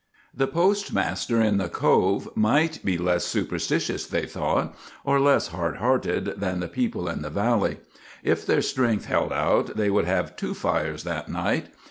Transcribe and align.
The 0.33 0.47
postmaster 0.47 1.39
in 1.43 1.59
the 1.59 1.69
Cove 1.69 2.27
might 2.35 2.83
be 2.83 2.97
less 2.97 3.23
superstitious, 3.23 4.07
they 4.07 4.25
thought, 4.25 4.75
or 5.03 5.19
less 5.19 5.49
hard 5.49 5.75
hearted 5.75 6.25
than 6.39 6.59
the 6.59 6.67
people 6.67 7.07
in 7.07 7.21
the 7.21 7.29
valley. 7.29 7.77
If 8.23 8.43
their 8.43 8.63
strength 8.63 9.05
held 9.05 9.31
out 9.31 9.77
they 9.77 9.91
would 9.91 10.05
have 10.05 10.35
two 10.35 10.55
fires 10.55 11.03
that 11.03 11.29
night. 11.29 11.67